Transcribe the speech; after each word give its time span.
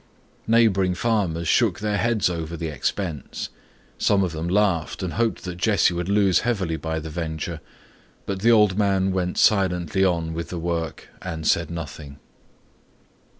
Neighboring 0.47 0.95
farmers 0.95 1.47
shook 1.47 1.79
their 1.79 1.99
heads 1.99 2.27
over 2.27 2.57
the 2.57 2.69
expense. 2.69 3.49
Some 3.99 4.23
of 4.23 4.31
them 4.31 4.47
laughed 4.49 5.03
and 5.03 5.13
hoped 5.13 5.43
that 5.43 5.57
Jesse 5.59 5.93
would 5.93 6.09
lose 6.09 6.39
heavily 6.39 6.75
by 6.75 6.99
the 6.99 7.11
venture, 7.11 7.61
but 8.25 8.41
the 8.41 8.49
old 8.49 8.79
man 8.79 9.11
went 9.11 9.37
silently 9.37 10.03
on 10.03 10.33
with 10.33 10.49
the 10.49 10.57
work 10.57 11.09
and 11.21 11.45
said 11.45 11.69
nothing. 11.69 12.17